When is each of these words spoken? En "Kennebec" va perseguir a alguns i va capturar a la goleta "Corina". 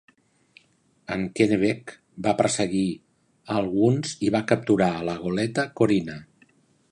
En 1.15 1.25
"Kennebec" 1.39 1.93
va 2.29 2.33
perseguir 2.39 2.87
a 2.95 3.59
alguns 3.61 4.17
i 4.29 4.33
va 4.37 4.43
capturar 4.53 4.91
a 5.01 5.07
la 5.11 5.19
goleta 5.27 5.69
"Corina". 5.83 6.19